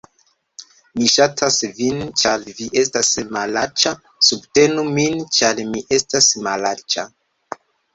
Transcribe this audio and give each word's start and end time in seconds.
Mi 1.01 1.09
ŝatas 1.15 1.57
vin 1.81 2.01
ĉar 2.23 2.47
vi 2.61 2.67
estas 2.83 3.13
malaĉa 3.39 3.95
subtenu 4.33 4.89
min 5.01 5.25
ĉar 5.41 5.67
mi 5.73 5.89
estas 6.01 6.37
malaĉa 6.51 7.11